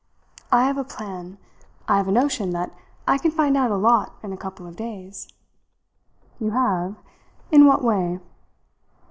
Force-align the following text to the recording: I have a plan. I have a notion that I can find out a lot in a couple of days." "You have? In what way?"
I 0.51 0.63
have 0.63 0.79
a 0.79 0.83
plan. 0.83 1.37
I 1.87 1.97
have 1.97 2.07
a 2.07 2.11
notion 2.11 2.49
that 2.53 2.73
I 3.07 3.19
can 3.19 3.29
find 3.29 3.55
out 3.55 3.69
a 3.69 3.75
lot 3.77 4.15
in 4.23 4.33
a 4.33 4.35
couple 4.35 4.65
of 4.65 4.75
days." 4.75 5.27
"You 6.39 6.49
have? 6.49 6.95
In 7.51 7.67
what 7.67 7.83
way?" 7.83 8.19